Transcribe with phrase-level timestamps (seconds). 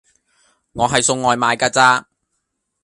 [0.71, 2.07] 我係送外賣㗎咋